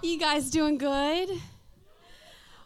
[0.00, 1.28] You guys doing good?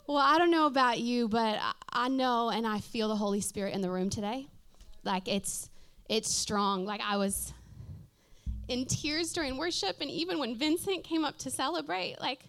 [0.06, 1.58] Well, I don't know about you, but
[1.90, 4.48] I know and I feel the Holy Spirit in the room today.
[5.02, 5.70] Like it's
[6.10, 6.84] it's strong.
[6.84, 7.54] Like I was
[8.68, 12.40] in tears during worship and even when Vincent came up to celebrate, like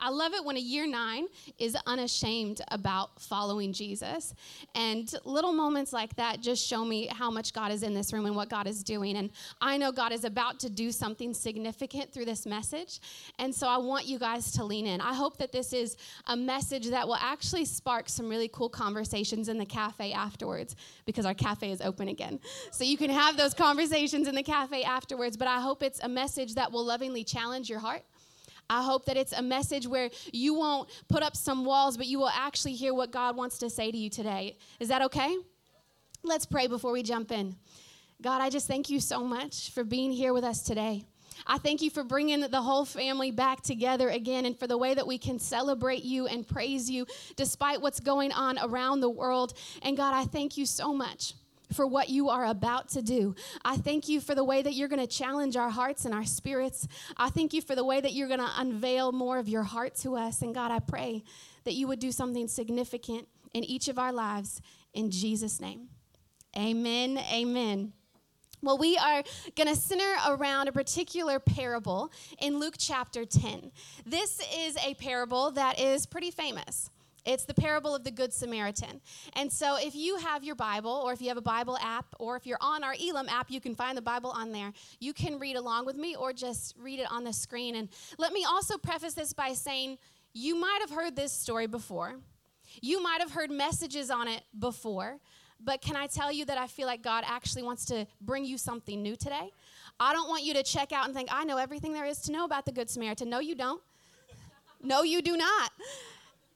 [0.00, 1.26] I love it when a year nine
[1.58, 4.32] is unashamed about following Jesus.
[4.74, 8.26] And little moments like that just show me how much God is in this room
[8.26, 9.16] and what God is doing.
[9.16, 9.30] And
[9.60, 13.00] I know God is about to do something significant through this message.
[13.40, 15.00] And so I want you guys to lean in.
[15.00, 19.48] I hope that this is a message that will actually spark some really cool conversations
[19.48, 22.38] in the cafe afterwards because our cafe is open again.
[22.70, 25.36] So you can have those conversations in the cafe afterwards.
[25.36, 28.02] But I hope it's a message that will lovingly challenge your heart
[28.70, 32.18] I hope that it's a message where you won't put up some walls, but you
[32.18, 34.58] will actually hear what God wants to say to you today.
[34.78, 35.36] Is that okay?
[36.22, 37.56] Let's pray before we jump in.
[38.20, 41.04] God, I just thank you so much for being here with us today.
[41.46, 44.94] I thank you for bringing the whole family back together again and for the way
[44.94, 49.54] that we can celebrate you and praise you despite what's going on around the world.
[49.82, 51.34] And God, I thank you so much
[51.72, 53.34] for what you are about to do.
[53.64, 56.24] I thank you for the way that you're going to challenge our hearts and our
[56.24, 56.88] spirits.
[57.16, 59.94] I thank you for the way that you're going to unveil more of your heart
[59.96, 60.42] to us.
[60.42, 61.24] And God, I pray
[61.64, 64.60] that you would do something significant in each of our lives
[64.94, 65.88] in Jesus' name.
[66.56, 67.18] Amen.
[67.32, 67.92] Amen.
[68.60, 69.22] Well, we are
[69.56, 72.10] going to center around a particular parable
[72.40, 73.70] in Luke chapter 10.
[74.04, 76.90] This is a parable that is pretty famous.
[77.24, 79.00] It's the parable of the Good Samaritan.
[79.34, 82.36] And so, if you have your Bible, or if you have a Bible app, or
[82.36, 84.72] if you're on our Elim app, you can find the Bible on there.
[85.00, 87.76] You can read along with me, or just read it on the screen.
[87.76, 87.88] And
[88.18, 89.98] let me also preface this by saying
[90.32, 92.16] you might have heard this story before,
[92.80, 95.18] you might have heard messages on it before.
[95.60, 98.56] But can I tell you that I feel like God actually wants to bring you
[98.56, 99.50] something new today?
[99.98, 102.32] I don't want you to check out and think, I know everything there is to
[102.32, 103.28] know about the Good Samaritan.
[103.28, 103.82] No, you don't.
[104.80, 105.72] No, you do not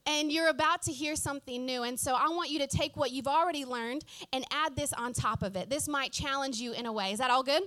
[0.06, 1.82] and you're about to hear something new.
[1.82, 5.12] And so I want you to take what you've already learned and add this on
[5.12, 5.70] top of it.
[5.70, 7.12] This might challenge you in a way.
[7.12, 7.62] Is that all good?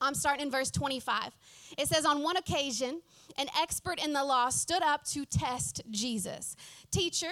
[0.00, 1.30] I'm starting in verse 25.
[1.78, 3.02] It says, On one occasion,
[3.38, 6.56] an expert in the law stood up to test Jesus.
[6.90, 7.30] Teacher,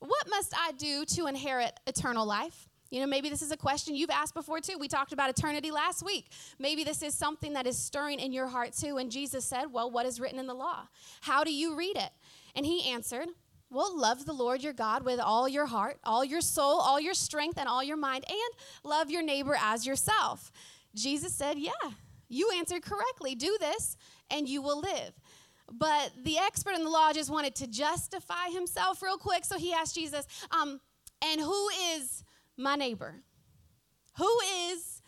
[0.00, 2.68] what must I do to inherit eternal life?
[2.90, 4.76] You know, maybe this is a question you've asked before too.
[4.78, 6.30] We talked about eternity last week.
[6.58, 8.98] Maybe this is something that is stirring in your heart too.
[8.98, 10.88] And Jesus said, Well, what is written in the law?
[11.20, 12.10] How do you read it?
[12.56, 13.28] And he answered,
[13.70, 17.14] well, love the Lord your God with all your heart, all your soul, all your
[17.14, 18.38] strength, and all your mind, and
[18.82, 20.50] love your neighbor as yourself.
[20.94, 21.70] Jesus said, Yeah,
[22.28, 23.34] you answered correctly.
[23.34, 23.96] Do this,
[24.30, 25.12] and you will live.
[25.72, 29.44] But the expert in the law just wanted to justify himself real quick.
[29.44, 30.80] So he asked Jesus, um,
[31.22, 32.24] And who is
[32.56, 33.22] my neighbor?
[34.16, 34.38] Who
[34.68, 35.00] is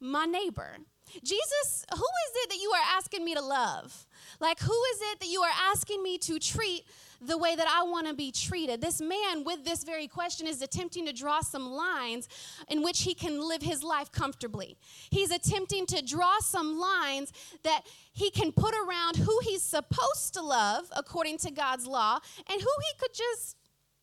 [0.00, 0.78] my neighbor?
[1.22, 4.06] Jesus, who is it that you are asking me to love?
[4.40, 6.84] Like, who is it that you are asking me to treat
[7.24, 8.80] the way that I want to be treated.
[8.80, 12.28] This man, with this very question, is attempting to draw some lines
[12.68, 14.76] in which he can live his life comfortably.
[15.10, 17.32] He's attempting to draw some lines
[17.62, 17.82] that
[18.12, 22.18] he can put around who he's supposed to love according to God's law
[22.48, 23.56] and who he could just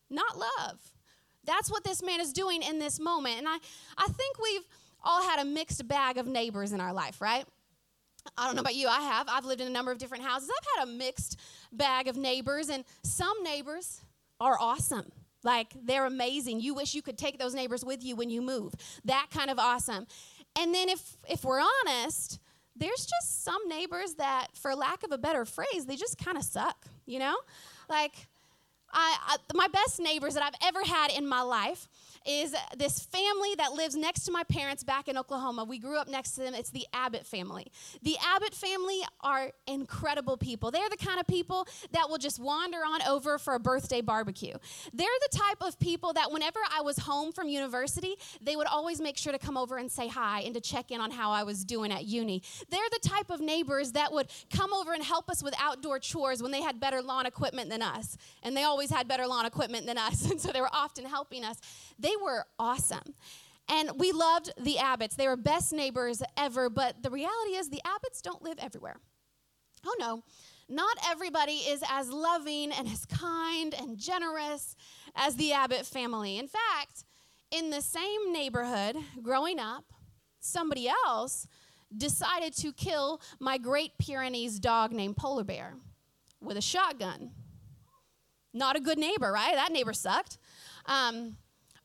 [0.10, 0.80] not love.
[1.46, 3.38] That's what this man is doing in this moment.
[3.40, 3.58] And I,
[3.98, 4.66] I think we've
[5.04, 7.46] all had a mixed bag of neighbors in our life, right?
[8.38, 9.28] I don't know about you, I have.
[9.30, 10.50] I've lived in a number of different houses.
[10.50, 11.40] I've had a mixed
[11.72, 14.02] bag of neighbors, and some neighbors
[14.40, 15.12] are awesome.
[15.44, 16.62] Like they're amazing.
[16.62, 18.74] You wish you could take those neighbors with you when you move.
[19.06, 20.06] That kind of awesome.
[20.58, 22.40] And then if if we're honest,
[22.76, 26.44] there's just some neighbors that for lack of a better phrase, they just kind of
[26.44, 27.38] suck, you know?
[27.90, 28.28] Like
[28.92, 31.88] I, I, my best neighbors that I've ever had in my life
[32.26, 35.64] is this family that lives next to my parents back in Oklahoma.
[35.64, 36.54] We grew up next to them.
[36.54, 37.72] It's the Abbott family.
[38.04, 40.72] The Abbott family are incredible people.
[40.72, 44.56] They're the kind of people that will just wander on over for a birthday barbecue.
[44.94, 49.02] They're the type of people that whenever I was home from university, they would always
[49.02, 51.44] make sure to come over and say hi and to check in on how I
[51.44, 52.44] was doing at uni.
[52.70, 56.42] They're the type of neighbors that would come over and help us with outdoor chores
[56.42, 58.18] when they had better lawn equipment than us.
[58.44, 60.30] And they always had better lawn equipment than us.
[60.32, 61.58] And so they were often helping us.
[61.98, 63.14] They were awesome.
[63.68, 65.16] And we loved the Abbotts.
[65.16, 68.98] They were best neighbors ever, but the reality is the Abbotts don't live everywhere.
[69.86, 70.24] Oh no,
[70.68, 74.76] not everybody is as loving and as kind and generous
[75.16, 76.38] as the Abbott family.
[76.38, 77.06] In fact,
[77.52, 79.86] in the same neighborhood growing up,
[80.40, 81.48] somebody else
[81.96, 85.74] decided to kill my Great Pyrenees dog named Polar Bear
[86.42, 87.32] with a shotgun.
[88.54, 89.54] Not a good neighbor, right?
[89.54, 90.38] That neighbor sucked.
[90.86, 91.38] Um,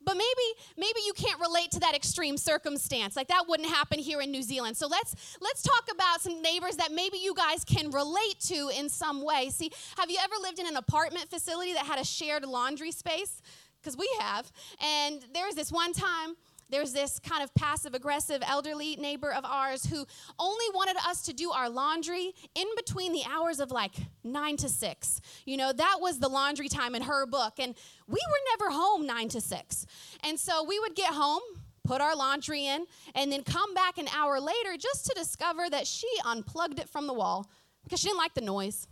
[0.05, 3.17] but maybe maybe you can't relate to that extreme circumstance.
[3.17, 4.77] Like that wouldn't happen here in new zealand.
[4.77, 8.89] So let's let's talk about some neighbors that maybe you guys can relate to in
[8.89, 9.49] some way.
[9.51, 13.41] See have you ever lived in an apartment facility that had a shared laundry space?
[13.81, 14.51] Because we have.
[14.83, 16.37] And there was this one time
[16.75, 20.05] there's this kind of passive aggressive elderly neighbor of ours who
[20.41, 23.93] only wanted us to do our laundry in between the hours of like
[24.25, 25.21] nine to six.
[25.47, 27.61] You know, that was the laundry time in her book.
[27.61, 27.77] And
[28.09, 29.87] we were never home nine to six.
[30.25, 31.43] And so we would get home,
[31.85, 35.87] put our laundry in, and then come back an hour later just to discover that
[35.87, 37.49] she unplugged it from the wall
[37.85, 38.89] because she didn't like the noise.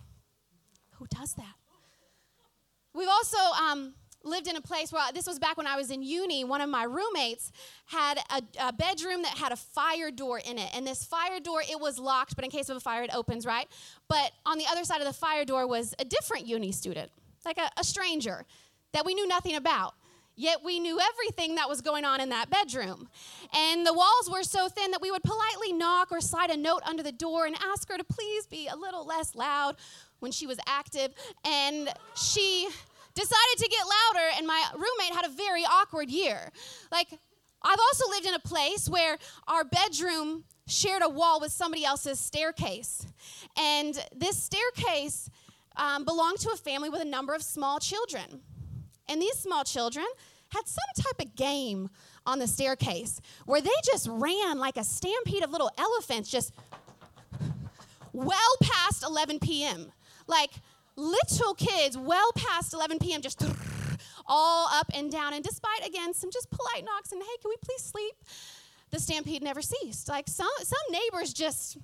[0.99, 1.55] Who does that?
[2.95, 6.03] We've also, um, lived in a place where this was back when I was in
[6.03, 6.45] uni.
[6.45, 7.53] One of my roommates
[7.87, 10.71] had a, a, bedroom that had a fire door in it.
[10.75, 13.47] And this fire door, it was locked, but in case of a fire, it opens,
[13.47, 13.69] right?
[14.09, 17.11] But on the other side of the fire door was a different uni student,
[17.45, 18.45] like a, a stranger
[18.93, 19.95] that we knew nothing about.
[20.35, 23.09] Yet we knew everything that was going on in that bedroom.
[23.55, 26.81] And the walls were so thin that we would politely knock or slide a note
[26.87, 29.77] under the door and ask her to please be a little less loud
[30.21, 31.13] when she was active.
[31.45, 32.69] And she
[33.15, 36.51] decided to get louder, and my roommate had a very awkward year.
[36.91, 37.09] Like,
[37.65, 42.19] I've also lived in a place where our bedroom shared a wall with somebody else's
[42.19, 43.07] staircase.
[43.57, 45.31] And this staircase
[45.77, 48.41] um, belonged to a family with a number of small children.
[49.09, 50.07] And these small children
[50.49, 51.91] had some type of game
[52.27, 56.53] on the staircase where they just ran like a stampede of little elephants just
[58.13, 59.91] well past 11 p.m.
[60.27, 60.51] Like,
[60.97, 63.23] little kids well past 11 p.m.
[63.23, 63.43] just
[64.27, 65.35] all up and down.
[65.35, 68.15] And despite, again, some just polite knocks and, hey, can we please sleep?
[68.91, 70.09] The stampede never ceased.
[70.09, 71.79] Like some, some neighbors just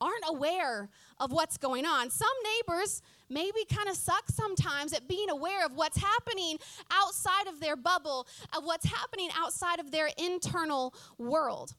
[0.00, 0.88] aren't aware
[1.18, 2.10] of what's going on.
[2.10, 6.58] Some neighbors maybe kind of suck sometimes at being aware of what's happening
[6.90, 8.26] outside of their bubble,
[8.56, 11.74] of what's happening outside of their internal world.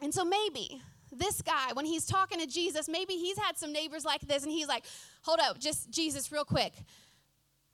[0.00, 0.82] And so maybe
[1.18, 4.52] this guy, when he's talking to Jesus, maybe he's had some neighbors like this and
[4.52, 4.84] he's like,
[5.22, 6.72] hold up, just Jesus, real quick.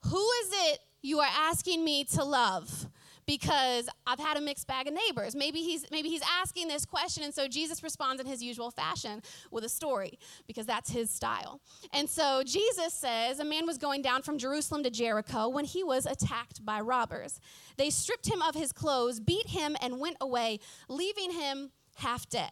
[0.05, 2.87] Who is it you are asking me to love?
[3.27, 5.35] Because I've had a mixed bag of neighbors.
[5.35, 9.21] Maybe he's maybe he's asking this question, and so Jesus responds in his usual fashion
[9.51, 10.17] with a story,
[10.47, 11.61] because that's his style.
[11.93, 15.83] And so Jesus says, a man was going down from Jerusalem to Jericho when he
[15.83, 17.39] was attacked by robbers.
[17.77, 20.59] They stripped him of his clothes, beat him, and went away,
[20.89, 22.51] leaving him half dead.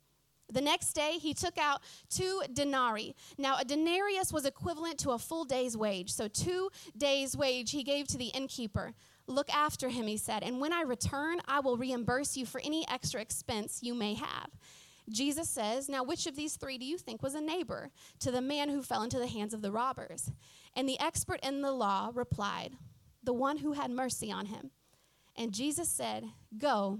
[0.51, 3.15] The next day, he took out two denarii.
[3.37, 6.11] Now, a denarius was equivalent to a full day's wage.
[6.11, 8.93] So, two days' wage he gave to the innkeeper.
[9.27, 12.87] Look after him, he said, and when I return, I will reimburse you for any
[12.89, 14.49] extra expense you may have.
[15.09, 17.89] Jesus says, Now, which of these three do you think was a neighbor
[18.19, 20.31] to the man who fell into the hands of the robbers?
[20.75, 22.73] And the expert in the law replied,
[23.23, 24.71] The one who had mercy on him.
[25.35, 26.25] And Jesus said,
[26.57, 26.99] Go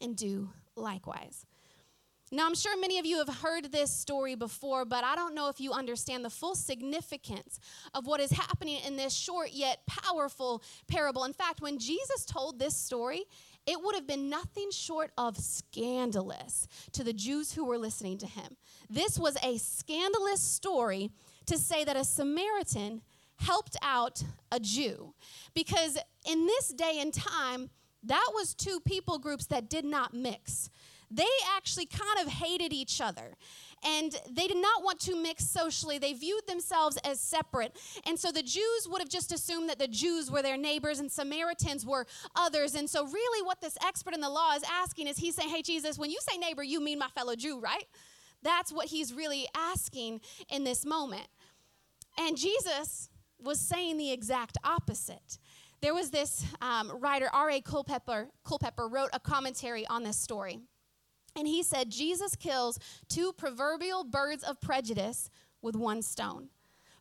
[0.00, 1.46] and do likewise.
[2.32, 5.48] Now, I'm sure many of you have heard this story before, but I don't know
[5.48, 7.60] if you understand the full significance
[7.94, 11.22] of what is happening in this short yet powerful parable.
[11.22, 13.22] In fact, when Jesus told this story,
[13.64, 18.26] it would have been nothing short of scandalous to the Jews who were listening to
[18.26, 18.56] him.
[18.90, 21.10] This was a scandalous story
[21.46, 23.02] to say that a Samaritan
[23.36, 25.14] helped out a Jew.
[25.54, 25.96] Because
[26.28, 27.70] in this day and time,
[28.02, 30.70] that was two people groups that did not mix
[31.10, 31.24] they
[31.56, 33.36] actually kind of hated each other
[33.84, 35.98] and they did not want to mix socially.
[35.98, 37.76] They viewed themselves as separate.
[38.06, 41.10] And so the Jews would have just assumed that the Jews were their neighbors and
[41.10, 42.74] Samaritans were others.
[42.74, 45.62] And so, really, what this expert in the law is asking is he's saying, Hey,
[45.62, 47.84] Jesus, when you say neighbor, you mean my fellow Jew, right?
[48.42, 51.28] That's what he's really asking in this moment.
[52.18, 55.38] And Jesus was saying the exact opposite.
[55.82, 57.60] There was this um, writer, R.A.
[57.60, 60.60] Culpepper, Culpepper, wrote a commentary on this story.
[61.36, 62.78] And he said, Jesus kills
[63.08, 65.30] two proverbial birds of prejudice
[65.62, 66.48] with one stone.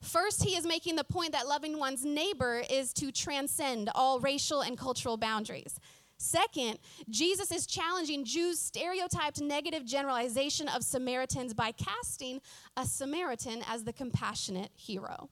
[0.02, 4.62] First, he is making the point that loving one's neighbor is to transcend all racial
[4.62, 5.80] and cultural boundaries.
[6.18, 12.40] Second, Jesus is challenging Jews' stereotyped negative generalization of Samaritans by casting
[12.78, 15.30] a Samaritan as the compassionate hero.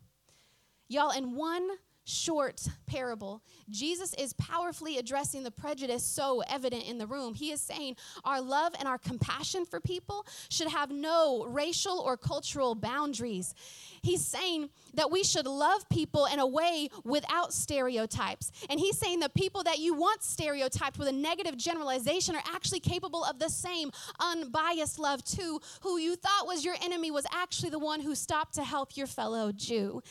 [0.89, 1.67] Y'all, in one
[2.05, 7.33] short parable, Jesus is powerfully addressing the prejudice so evident in the room.
[7.33, 12.17] He is saying our love and our compassion for people should have no racial or
[12.17, 13.55] cultural boundaries.
[14.01, 18.51] He's saying that we should love people in a way without stereotypes.
[18.69, 22.81] And he's saying the people that you want stereotyped with a negative generalization are actually
[22.81, 25.62] capable of the same unbiased love too.
[25.81, 29.07] Who you thought was your enemy was actually the one who stopped to help your
[29.07, 30.01] fellow Jew.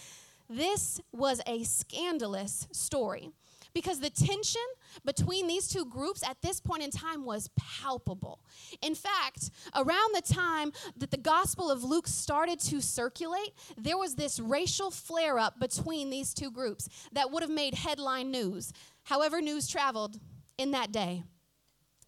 [0.53, 3.31] This was a scandalous story
[3.73, 4.61] because the tension
[5.03, 8.45] between these two groups at this point in time was palpable.
[8.83, 14.15] In fact, around the time that the Gospel of Luke started to circulate, there was
[14.15, 19.41] this racial flare up between these two groups that would have made headline news, however,
[19.41, 20.21] news traveled
[20.59, 21.23] in that day.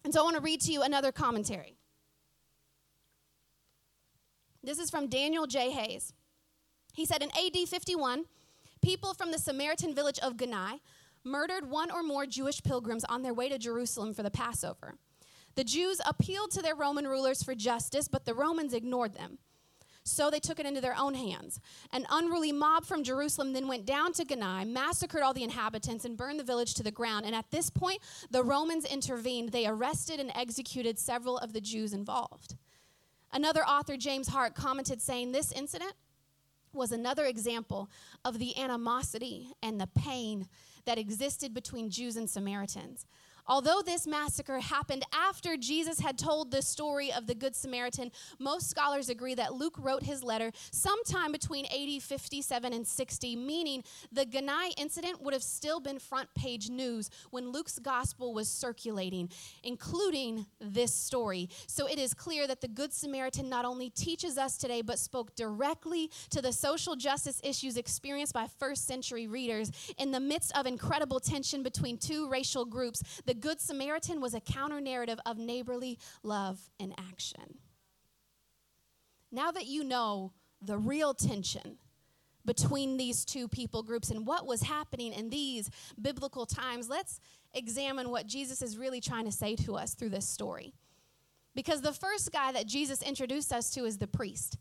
[0.03, 1.77] And so I want to read to you another commentary.
[4.63, 5.71] This is from Daniel J.
[5.71, 6.13] Hayes.
[6.93, 8.25] He said in AD 51,
[8.85, 10.79] people from the Samaritan village of Ganai
[11.23, 14.93] murdered one or more Jewish pilgrims on their way to Jerusalem for the Passover.
[15.55, 19.39] The Jews appealed to their Roman rulers for justice, but the Romans ignored them.
[20.03, 21.59] So they took it into their own hands.
[21.91, 26.15] An unruly mob from Jerusalem then went down to Ganai, massacred all the inhabitants, and
[26.15, 27.25] burned the village to the ground.
[27.25, 29.51] And at this point, the Romans intervened.
[29.51, 32.53] They arrested and executed several of the Jews involved.
[33.33, 35.93] Another author, James Hart, commented saying this incident
[36.75, 37.89] was another example
[38.23, 40.47] of the animosity and the pain
[40.85, 43.05] that existed between Jews and Samaritans.
[43.47, 48.69] Although this massacre happened after Jesus had told the story of the Good Samaritan, most
[48.69, 54.25] scholars agree that Luke wrote his letter sometime between AD 57 and 60, meaning the
[54.25, 59.29] Ganai incident would have still been front page news when Luke's gospel was circulating,
[59.63, 61.47] including this story.
[61.67, 65.35] So it is clear that the Good Samaritan not only teaches us today, but spoke
[65.35, 70.65] directly to the social justice issues experienced by first century readers in the midst of
[70.65, 73.03] incredible tension between two racial groups.
[73.25, 77.59] The Good Samaritan was a counter narrative of neighborly love and action.
[79.31, 81.77] Now that you know the real tension
[82.45, 87.19] between these two people groups and what was happening in these biblical times, let's
[87.53, 90.73] examine what Jesus is really trying to say to us through this story.
[91.55, 94.57] Because the first guy that Jesus introduced us to is the priest.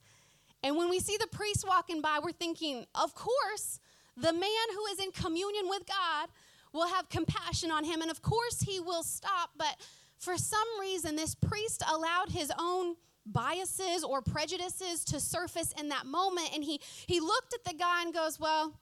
[0.62, 3.80] And when we see the priest walking by, we're thinking, of course,
[4.16, 6.28] the man who is in communion with God
[6.74, 8.02] will have compassion on him.
[8.02, 9.50] And of course, he will stop.
[9.56, 9.76] But
[10.18, 16.04] for some reason, this priest allowed his own biases or prejudices to surface in that
[16.04, 16.50] moment.
[16.52, 18.78] And he, he looked at the guy and goes, Well,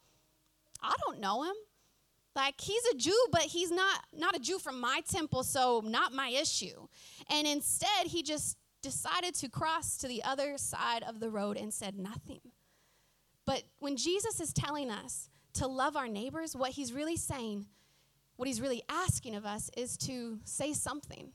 [0.82, 1.54] I don't know him.
[2.34, 6.14] Like he's a Jew, but he's not not a Jew from my temple, so not
[6.14, 6.88] my issue.
[7.30, 11.72] And instead, he just decided to cross to the other side of the road and
[11.72, 12.40] said nothing.
[13.44, 17.66] But when Jesus is telling us to love our neighbors, what he's really saying
[18.36, 21.32] what he's really asking of us is to say something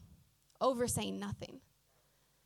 [0.59, 1.61] over saying nothing.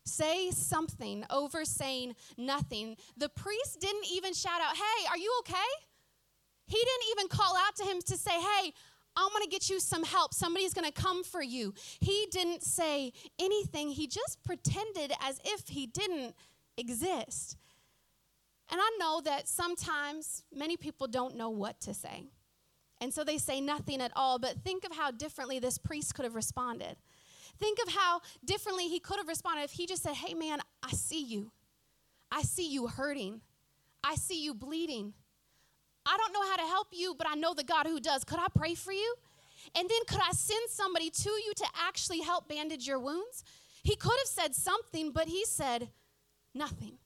[0.06, 2.98] Say something over saying nothing.
[3.18, 5.56] The priest didn't even shout out, Hey, are you okay?
[6.68, 8.74] He didn't even call out to him to say, Hey,
[9.16, 10.34] I'm to get you some help.
[10.34, 11.74] Somebody's to come for you.
[12.00, 13.90] He didn't say anything.
[13.90, 16.34] He just pretended as if he didn't
[16.78, 17.58] exist.
[18.72, 22.24] And I know that sometimes many people don't know what to say.
[23.02, 24.40] And so they say nothing at all.
[24.40, 26.96] But think of how differently this priest could have responded.
[27.60, 30.92] Think of how differently he could have responded if he just said, Hey, man, I
[30.92, 31.52] see you.
[32.32, 33.42] I see you hurting.
[34.04, 35.14] I see you bleeding.
[36.06, 38.24] I don't know how to help you, but I know the God who does.
[38.24, 39.16] Could I pray for you?
[39.76, 43.44] And then could I send somebody to you to actually help bandage your wounds?
[43.84, 45.90] He could have said something, but he said
[46.54, 46.98] nothing.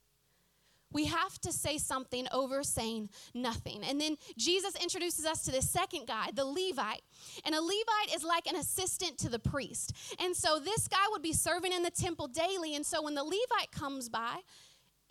[0.91, 3.83] We have to say something over saying nothing.
[3.83, 7.01] And then Jesus introduces us to this second guy, the Levite.
[7.43, 9.93] And a Levite is like an assistant to the priest.
[10.19, 12.75] And so this guy would be serving in the temple daily.
[12.75, 14.37] And so when the Levite comes by,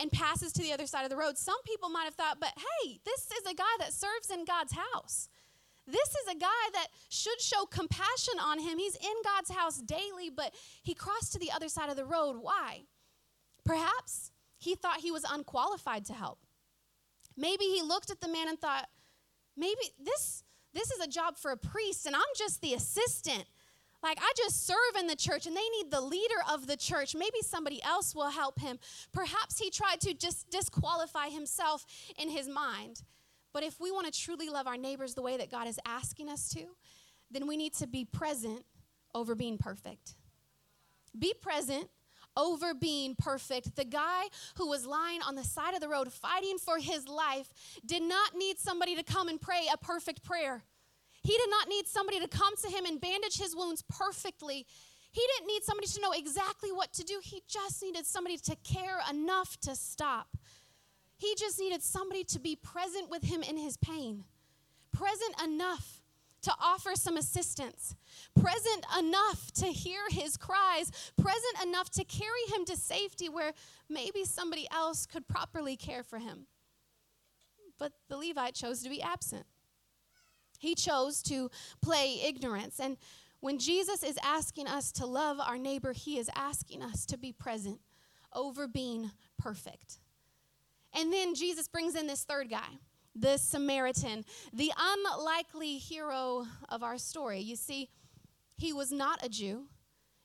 [0.00, 1.38] and passes to the other side of the road.
[1.38, 4.73] Some people might have thought, but hey, this is a guy that serves in God's
[4.73, 5.28] house.
[5.87, 8.78] This is a guy that should show compassion on him.
[8.78, 12.38] He's in God's house daily, but he crossed to the other side of the road.
[12.40, 12.85] Why?
[13.64, 14.33] Perhaps
[14.64, 16.38] he thought he was unqualified to help.
[17.37, 18.88] Maybe he looked at the man and thought,
[19.56, 20.42] maybe this
[20.73, 23.44] this is a job for a priest and I'm just the assistant.
[24.02, 27.14] Like I just serve in the church and they need the leader of the church.
[27.14, 28.78] Maybe somebody else will help him.
[29.12, 31.87] Perhaps he tried to just disqualify himself
[32.18, 33.02] in his mind.
[33.52, 36.28] But if we want to truly love our neighbors the way that God is asking
[36.28, 36.64] us to,
[37.30, 38.64] then we need to be present
[39.14, 40.16] over being perfect.
[41.16, 41.88] Be present
[42.37, 43.76] over being perfect.
[43.76, 44.25] The guy
[44.57, 47.49] who was lying on the side of the road fighting for his life
[47.85, 50.62] did not need somebody to come and pray a perfect prayer.
[51.23, 54.67] He did not need somebody to come to him and bandage his wounds perfectly.
[55.11, 57.21] He didn't need somebody to know exactly what to do.
[57.23, 60.37] He just needed somebody to care enough to stop.
[61.17, 64.25] He just needed somebody to be present with him in his pain,
[64.93, 66.03] present enough
[66.44, 67.94] to offer some assistance,
[68.34, 73.52] present enough to hear his cries, present enough to carry him to safety where
[73.88, 76.46] maybe somebody else could properly care for him.
[77.78, 79.46] But the Levite chose to be absent.
[80.58, 81.50] He chose to
[81.82, 82.78] play ignorance.
[82.78, 82.96] And
[83.40, 87.32] when Jesus is asking us to love our neighbor, he is asking us to be
[87.32, 87.80] present
[88.32, 89.98] over being perfect.
[90.94, 92.78] And then Jesus brings in this third guy
[93.14, 97.40] the Samaritan, the unlikely hero of our story.
[97.40, 97.90] You see,
[98.56, 99.66] he was not a Jew,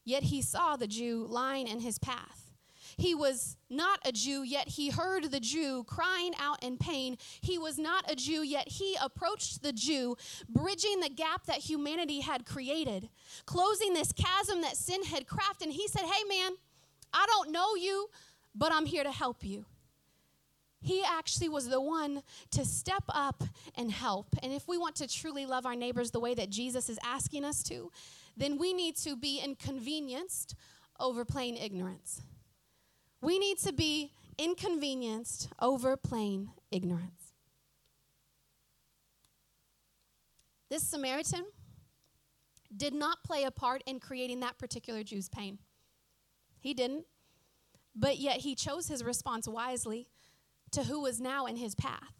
[0.06, 2.50] yet he saw the Jew lying in his path.
[2.98, 7.18] He was not a Jew, yet he heard the Jew crying out in pain.
[7.40, 10.18] He was not a Jew, yet he approached the Jew,
[10.50, 13.10] bridging the gap that humanity had created,
[13.46, 15.64] closing this chasm that sin had crafted.
[15.64, 16.52] And he said, Hey, man,
[17.14, 18.10] I don't know you,
[18.54, 19.66] but I'm here to help you.
[20.82, 23.44] He actually was the one to step up
[23.76, 24.36] and help.
[24.42, 27.44] And if we want to truly love our neighbors the way that Jesus is asking
[27.44, 27.92] us to,
[28.38, 30.56] then we need to be inconvenienced
[31.00, 32.22] over plain ignorance.
[33.22, 37.34] We need to be inconvenienced over plain ignorance.
[40.70, 41.46] This Samaritan
[42.76, 45.58] did not play a part in creating that particular Jew's pain.
[46.60, 47.06] He didn't.
[47.96, 50.08] But yet he chose his response wisely
[50.72, 52.14] to who was now in his path.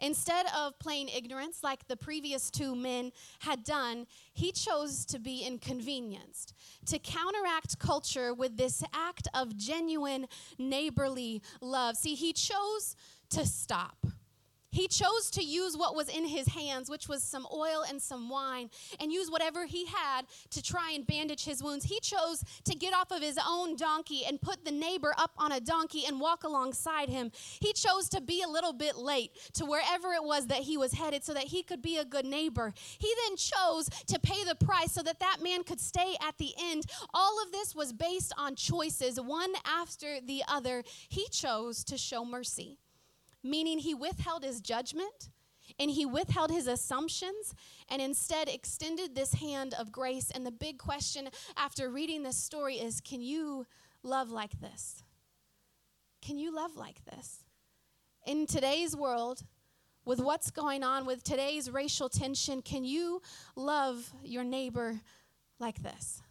[0.00, 3.10] Instead of playing ignorance like the previous two men
[3.40, 6.54] had done, he chose to be inconvenienced,
[6.86, 11.96] to counteract culture with this act of genuine neighborly love.
[11.96, 12.94] See, he chose
[13.30, 14.06] to stop.
[14.78, 18.28] He chose to use what was in his hands, which was some oil and some
[18.28, 18.70] wine,
[19.00, 21.86] and use whatever he had to try and bandage his wounds.
[21.86, 25.50] He chose to get off of his own donkey and put the neighbor up on
[25.50, 27.32] a donkey and walk alongside him.
[27.60, 30.92] He chose to be a little bit late to wherever it was that he was
[30.92, 32.72] headed so that he could be a good neighbor.
[33.00, 36.52] He then chose to pay the price so that that man could stay at the
[36.56, 36.86] end.
[37.12, 40.84] All of this was based on choices, one after the other.
[41.08, 42.78] He chose to show mercy
[43.42, 45.30] meaning he withheld his judgment
[45.78, 47.54] and he withheld his assumptions
[47.88, 50.30] and instead extended this hand of grace.
[50.30, 53.66] And the big question after reading this story is can you
[54.02, 55.02] love like this?
[56.22, 57.44] Can you love like this?
[58.26, 59.42] In today's world,
[60.04, 63.20] with what's going on with today's racial tension, can you
[63.56, 65.00] love your neighbor
[65.58, 66.22] like this?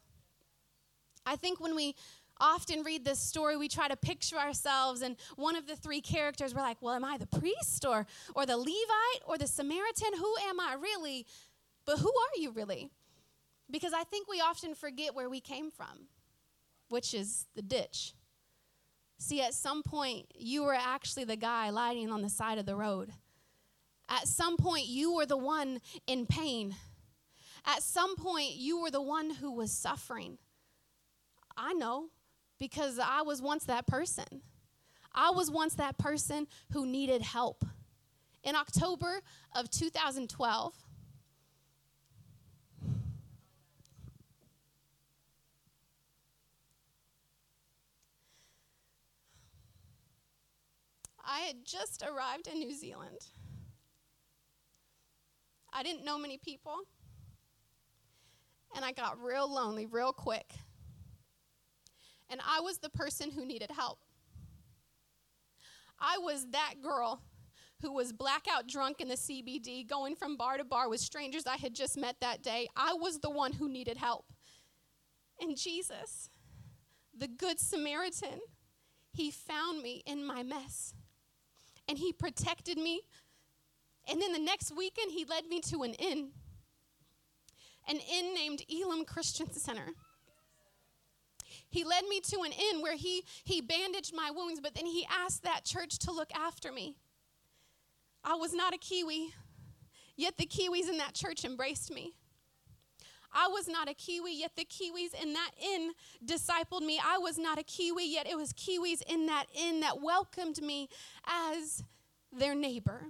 [1.26, 1.94] I think when we
[2.40, 6.54] often read this story, we try to picture ourselves, and one of the three characters,
[6.54, 10.14] we're like, well, am I the priest or, or the Levite or the Samaritan?
[10.18, 11.26] Who am I really?
[11.86, 12.90] But who are you really?
[13.70, 16.08] Because I think we often forget where we came from,
[16.90, 18.14] which is the ditch.
[19.20, 22.76] See, at some point, you were actually the guy lying on the side of the
[22.76, 23.12] road.
[24.10, 26.76] At some point, you were the one in pain.
[27.66, 30.38] At some point, you were the one who was suffering.
[31.58, 32.10] I know
[32.60, 34.42] because I was once that person.
[35.14, 37.66] I was once that person who needed help.
[38.44, 39.22] In October
[39.56, 40.74] of 2012,
[51.26, 53.20] I had just arrived in New Zealand.
[55.74, 56.78] I didn't know many people,
[58.76, 60.54] and I got real lonely real quick
[62.30, 64.00] and I was the person who needed help.
[66.00, 67.22] I was that girl
[67.82, 71.58] who was blackout drunk in the CBD, going from bar to bar with strangers I
[71.58, 72.68] had just met that day.
[72.76, 74.26] I was the one who needed help.
[75.40, 76.30] And Jesus,
[77.16, 78.40] the Good Samaritan,
[79.14, 80.94] he found me in my mess
[81.88, 83.02] and he protected me.
[84.10, 86.30] And then the next weekend, he led me to an inn,
[87.88, 89.90] an inn named Elim Christian Center.
[91.70, 95.06] He led me to an inn where he, he bandaged my wounds, but then he
[95.10, 96.96] asked that church to look after me.
[98.24, 99.34] I was not a Kiwi,
[100.16, 102.14] yet the Kiwis in that church embraced me.
[103.34, 105.92] I was not a Kiwi, yet the Kiwis in that inn
[106.26, 107.00] discipled me.
[107.04, 110.90] I was not a Kiwi, yet it was Kiwis in that inn that welcomed me
[111.26, 111.84] as
[112.32, 113.04] their neighbor.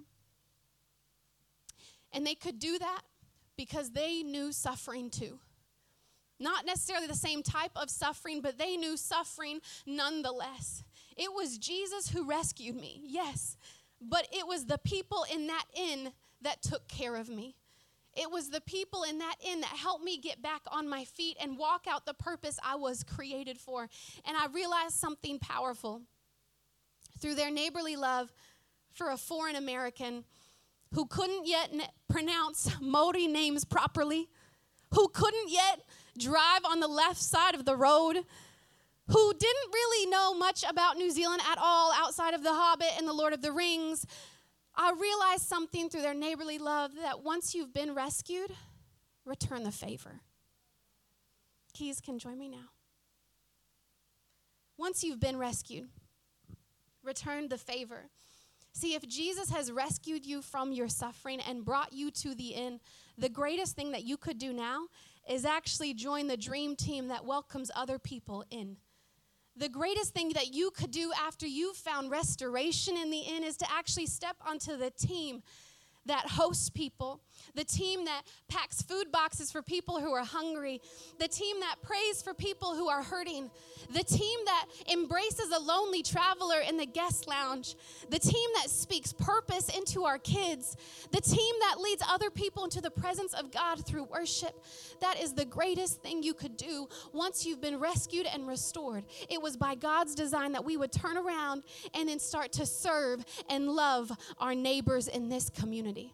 [2.11, 3.01] And they could do that
[3.55, 5.39] because they knew suffering too.
[6.39, 10.83] Not necessarily the same type of suffering, but they knew suffering nonetheless.
[11.15, 13.57] It was Jesus who rescued me, yes,
[13.99, 17.55] but it was the people in that inn that took care of me.
[18.15, 21.37] It was the people in that inn that helped me get back on my feet
[21.39, 23.87] and walk out the purpose I was created for.
[24.25, 26.01] And I realized something powerful.
[27.19, 28.31] Through their neighborly love
[28.91, 30.23] for a foreign American
[30.93, 31.71] who couldn't yet
[32.07, 34.29] pronounce Maori names properly,
[34.93, 35.81] who couldn't yet
[36.17, 38.17] drive on the left side of the road,
[39.07, 43.07] who didn't really know much about New Zealand at all outside of The Hobbit and
[43.07, 44.05] The Lord of the Rings,
[44.75, 48.51] I realized something through their neighborly love that once you've been rescued,
[49.25, 50.21] return the favor.
[51.73, 52.69] Keys can join me now.
[54.77, 55.89] Once you've been rescued,
[57.03, 58.09] return the favor.
[58.71, 62.79] See, if Jesus has rescued you from your suffering and brought you to the end,
[63.17, 64.81] the greatest thing that you could do now
[65.29, 68.77] is actually join the dream team that welcomes other people in.
[69.55, 73.57] The greatest thing that you could do after you've found restoration in the inn is
[73.57, 75.41] to actually step onto the team
[76.05, 77.21] that hosts people,
[77.55, 80.81] the team that packs food boxes for people who are hungry,
[81.19, 83.49] the team that prays for people who are hurting,
[83.93, 87.75] the team that embraces a lonely traveler in the guest lounge,
[88.09, 90.75] the team that speaks purpose into our kids,
[91.11, 94.63] the team that leads other people into the presence of God through worship.
[95.01, 99.05] That is the greatest thing you could do once you've been rescued and restored.
[99.29, 103.25] It was by God's design that we would turn around and then start to serve
[103.49, 106.13] and love our neighbors in this community.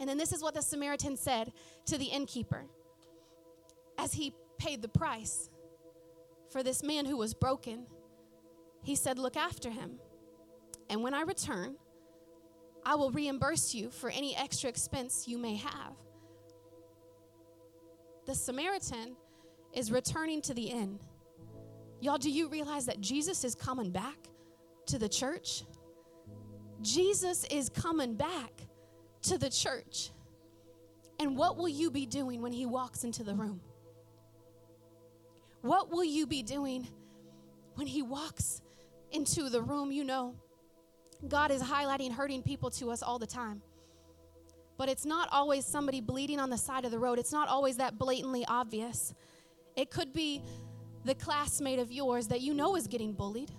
[0.00, 1.52] And then this is what the Samaritan said
[1.86, 2.64] to the innkeeper
[3.98, 5.50] as he paid the price
[6.50, 7.86] for this man who was broken.
[8.82, 10.00] He said, Look after him.
[10.88, 11.76] And when I return,
[12.84, 15.92] I will reimburse you for any extra expense you may have.
[18.26, 19.16] The Samaritan
[19.74, 20.98] is returning to the inn.
[22.00, 24.16] Y'all, do you realize that Jesus is coming back
[24.86, 25.64] to the church?
[26.80, 28.52] Jesus is coming back
[29.22, 30.10] to the church.
[31.18, 33.60] And what will you be doing when he walks into the room?
[35.62, 36.88] What will you be doing
[37.74, 38.62] when he walks
[39.10, 39.92] into the room?
[39.92, 40.34] You know,
[41.28, 43.60] God is highlighting hurting people to us all the time.
[44.78, 47.18] But it's not always somebody bleeding on the side of the road.
[47.18, 49.12] It's not always that blatantly obvious.
[49.76, 50.42] It could be
[51.04, 53.50] the classmate of yours that you know is getting bullied.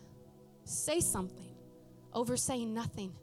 [0.66, 1.54] Say something
[2.14, 3.14] over saying nothing.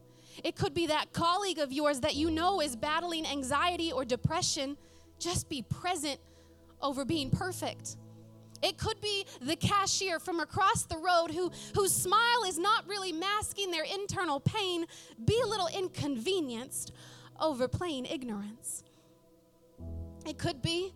[0.44, 4.77] It could be that colleague of yours that you know is battling anxiety or depression.
[5.18, 6.20] Just be present
[6.81, 7.96] over being perfect.
[8.62, 13.12] It could be the cashier from across the road who, whose smile is not really
[13.12, 14.85] masking their internal pain.
[15.24, 16.92] Be a little inconvenienced
[17.40, 18.83] over plain ignorance.
[20.27, 20.92] It could be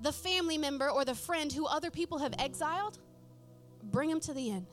[0.00, 2.98] the family member or the friend who other people have exiled.
[3.82, 4.66] Bring them to the inn.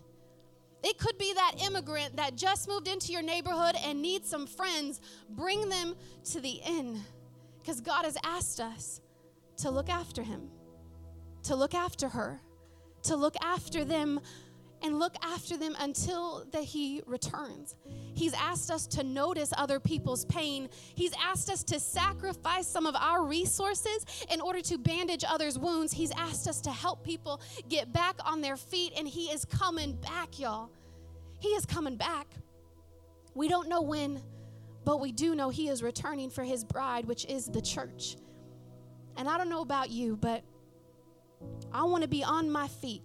[0.83, 5.01] It could be that immigrant that just moved into your neighborhood and needs some friends.
[5.29, 5.95] Bring them
[6.31, 7.01] to the inn
[7.59, 9.01] because God has asked us
[9.57, 10.49] to look after him
[11.43, 12.39] to look after her,
[13.03, 14.19] to look after them
[14.81, 17.75] and look after them until that he returns.
[18.13, 20.69] He's asked us to notice other people's pain.
[20.95, 25.93] He's asked us to sacrifice some of our resources in order to bandage others' wounds.
[25.93, 29.93] He's asked us to help people get back on their feet and he is coming
[29.93, 30.69] back, y'all.
[31.39, 32.27] He is coming back.
[33.33, 34.21] We don't know when,
[34.85, 38.17] but we do know he is returning for his bride, which is the church.
[39.17, 40.43] And I don't know about you, but
[41.71, 43.03] I want to be on my feet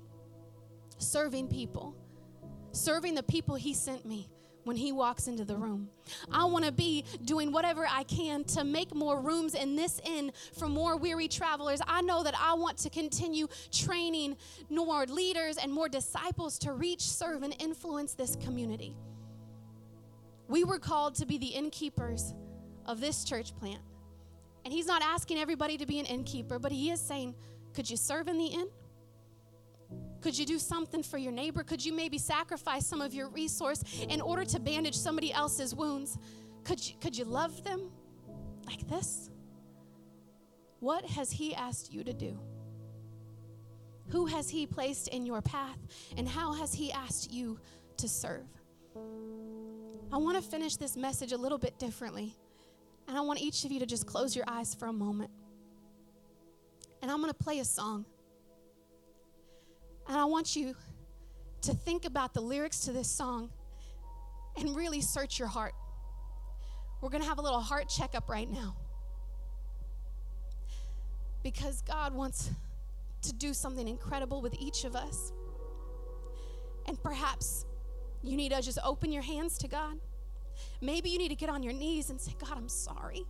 [1.04, 1.94] serving people,
[2.72, 4.28] serving the people He sent me
[4.64, 5.88] when He walks into the room.
[6.32, 10.32] I want to be doing whatever I can to make more rooms in this inn
[10.58, 11.80] for more weary travelers.
[11.86, 14.36] I know that I want to continue training
[14.70, 18.96] more leaders and more disciples to reach, serve, and influence this community.
[20.48, 22.34] We were called to be the innkeepers
[22.86, 23.80] of this church plant.
[24.64, 27.34] And He's not asking everybody to be an innkeeper, but He is saying,
[27.74, 28.68] could you serve in the inn?
[30.20, 31.62] Could you do something for your neighbor?
[31.62, 36.18] Could you maybe sacrifice some of your resource in order to bandage somebody else's wounds?
[36.64, 37.90] Could you, could you love them
[38.66, 39.30] like this?
[40.80, 42.38] What has He asked you to do?
[44.08, 45.78] Who has He placed in your path?
[46.16, 47.58] And how has He asked you
[47.98, 48.46] to serve?
[50.12, 52.34] I want to finish this message a little bit differently.
[53.08, 55.30] And I want each of you to just close your eyes for a moment
[57.04, 58.06] and I'm going to play a song.
[60.08, 60.74] And I want you
[61.62, 63.50] to think about the lyrics to this song
[64.56, 65.74] and really search your heart.
[67.00, 68.76] We're going to have a little heart checkup right now.
[71.42, 72.50] Because God wants
[73.22, 75.32] to do something incredible with each of us.
[76.86, 77.64] And perhaps
[78.22, 79.98] you need to just open your hands to God.
[80.80, 83.24] Maybe you need to get on your knees and say, God, I'm sorry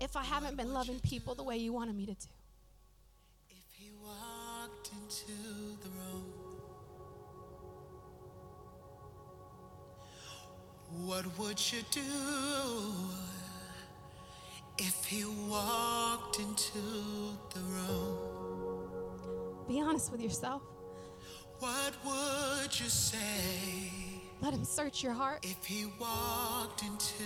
[0.00, 2.28] if I haven't been loving people the way you wanted me to do.
[5.06, 6.24] If he walked into the room,
[11.06, 12.00] what would you do?
[14.78, 16.78] If he walked into
[17.54, 18.16] the room,
[19.68, 20.62] Be honest with yourself.
[21.58, 23.90] what would you say?
[24.40, 25.40] Let Him search your heart.
[25.44, 27.24] If he walked into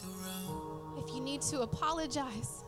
[0.00, 2.62] the room, If you need to apologize,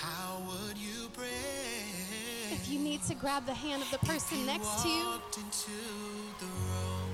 [0.00, 2.25] how would you pray?
[2.52, 5.70] If you need to grab the hand of the person next to you, walked into
[6.40, 7.10] the room,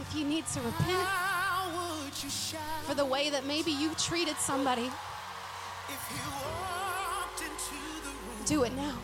[0.00, 1.68] if you need to repent how
[2.04, 2.60] would you shout?
[2.84, 4.90] for the way that maybe you've treated somebody,
[5.88, 8.94] If he walked into do it now.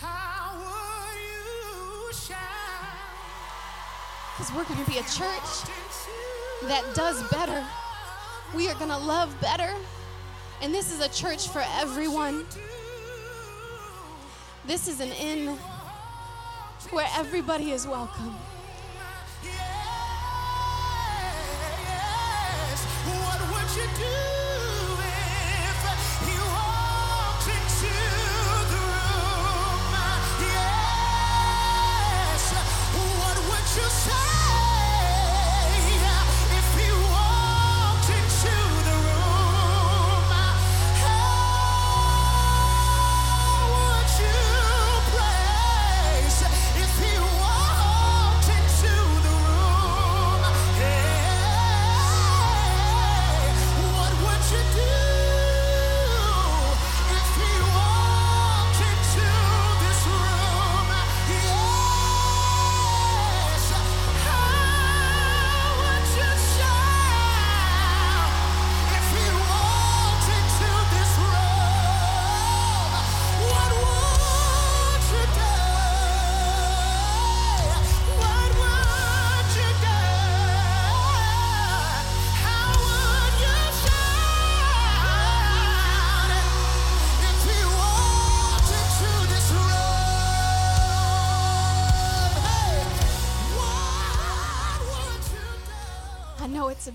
[0.00, 2.38] how would you shout?
[4.36, 5.70] Because we're going to be a church
[6.64, 7.64] that does better.
[8.54, 9.72] We are going to love better.
[10.62, 12.44] And this is a church for everyone.
[14.66, 15.56] This is an inn
[16.90, 18.34] where everybody is welcome.
[19.44, 19.54] Yes,
[23.06, 24.35] what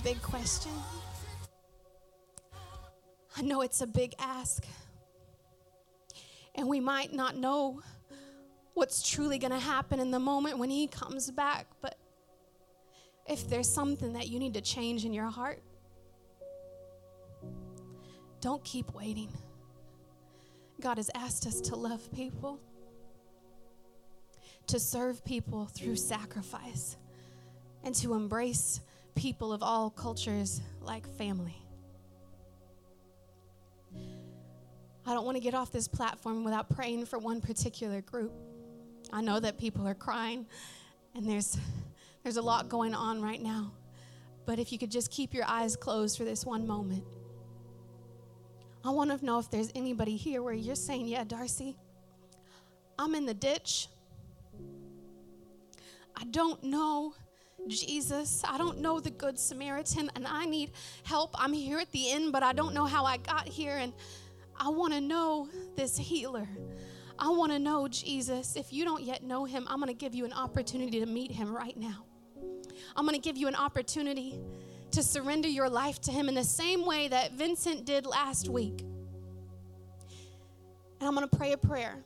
[0.03, 0.71] big question.
[3.37, 4.65] I know it's a big ask.
[6.55, 7.81] And we might not know
[8.73, 11.97] what's truly going to happen in the moment when He comes back, but
[13.27, 15.61] if there's something that you need to change in your heart,
[18.41, 19.29] don't keep waiting.
[20.81, 22.59] God has asked us to love people,
[24.67, 26.97] to serve people through sacrifice,
[27.83, 28.81] and to embrace
[29.15, 31.57] people of all cultures like family.
[35.05, 38.31] I don't want to get off this platform without praying for one particular group.
[39.11, 40.45] I know that people are crying
[41.15, 41.57] and there's
[42.23, 43.71] there's a lot going on right now.
[44.45, 47.03] But if you could just keep your eyes closed for this one moment.
[48.83, 51.77] I want to know if there's anybody here where you're saying, "Yeah, Darcy,
[52.97, 53.87] I'm in the ditch.
[56.15, 57.13] I don't know
[57.67, 58.43] Jesus.
[58.47, 60.71] I don't know the Good Samaritan, and I need
[61.03, 61.35] help.
[61.35, 63.93] I'm here at the end, but I don't know how I got here, and
[64.59, 66.47] I want to know this healer.
[67.17, 68.55] I want to know Jesus.
[68.55, 71.31] If you don't yet know him, I'm going to give you an opportunity to meet
[71.31, 72.05] him right now.
[72.95, 74.39] I'm going to give you an opportunity
[74.91, 78.81] to surrender your life to him in the same way that Vincent did last week.
[80.99, 82.03] And I'm going to pray a prayer.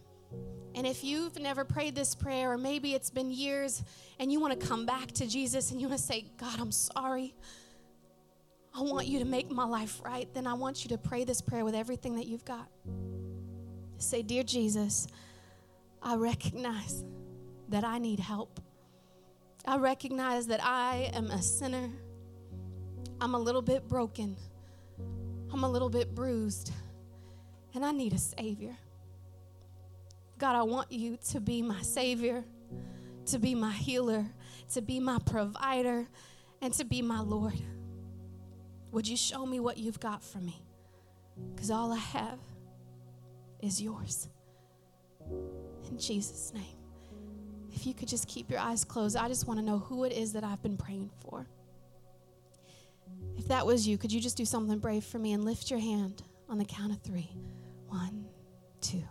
[0.75, 3.81] And if you've never prayed this prayer, or maybe it's been years
[4.19, 6.71] and you want to come back to Jesus and you want to say, God, I'm
[6.71, 7.33] sorry.
[8.77, 11.39] I want you to make my life right, then I want you to pray this
[11.39, 12.67] prayer with everything that you've got.
[13.99, 15.07] Say, Dear Jesus,
[16.03, 17.05] I recognize
[17.69, 18.59] that I need help.
[19.65, 21.89] I recognize that I am a sinner.
[23.21, 24.35] I'm a little bit broken.
[25.53, 26.73] I'm a little bit bruised.
[27.73, 28.75] And I need a Savior.
[30.37, 32.43] God, I want you to be my Savior,
[33.27, 34.25] to be my healer,
[34.73, 36.07] to be my provider,
[36.61, 37.59] and to be my Lord.
[38.91, 40.61] Would you show me what you've got for me?
[41.53, 42.39] Because all I have
[43.61, 44.29] is yours.
[45.89, 46.63] In Jesus' name.
[47.71, 50.13] If you could just keep your eyes closed, I just want to know who it
[50.13, 51.45] is that I've been praying for.
[53.37, 55.79] If that was you, could you just do something brave for me and lift your
[55.79, 56.23] hand?
[56.47, 57.29] On the count of three.
[57.87, 58.25] One,
[58.79, 59.03] two.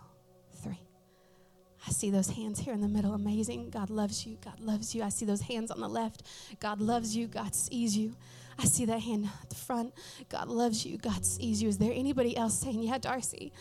[1.87, 3.13] I see those hands here in the middle.
[3.13, 3.69] Amazing.
[3.69, 4.37] God loves you.
[4.43, 5.03] God loves you.
[5.03, 6.23] I see those hands on the left.
[6.59, 7.27] God loves you.
[7.27, 8.15] God sees you.
[8.57, 9.93] I see that hand at the front.
[10.29, 10.97] God loves you.
[10.97, 11.69] God sees you.
[11.69, 13.51] Is there anybody else saying, Yeah, Darcy,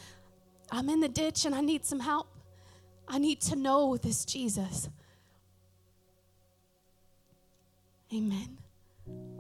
[0.71, 2.29] I'm in the ditch and I need some help?
[3.07, 4.89] I need to know this Jesus.
[8.13, 8.59] Amen.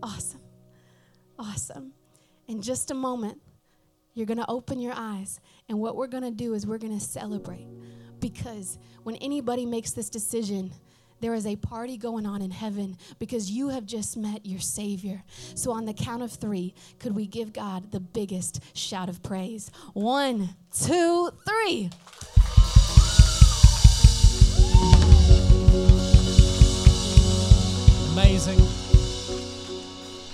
[0.02, 0.40] Awesome.
[1.38, 1.92] Awesome.
[2.48, 3.40] In just a moment,
[4.14, 5.40] you're going to open your eyes.
[5.68, 7.66] And what we're going to do is we're going to celebrate.
[8.24, 10.72] Because when anybody makes this decision,
[11.20, 15.22] there is a party going on in heaven because you have just met your Savior.
[15.54, 19.70] So, on the count of three, could we give God the biggest shout of praise?
[19.92, 21.90] One, two, three.
[28.14, 28.83] Amazing.